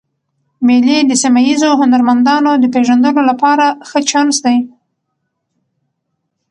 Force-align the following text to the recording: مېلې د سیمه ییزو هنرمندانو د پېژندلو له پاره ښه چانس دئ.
مېلې 0.67 0.97
د 1.05 1.11
سیمه 1.23 1.41
ییزو 1.47 1.69
هنرمندانو 1.81 2.51
د 2.59 2.65
پېژندلو 2.73 3.21
له 3.29 3.35
پاره 3.41 3.67
ښه 3.87 3.99
چانس 4.09 4.35
دئ. 4.43 4.57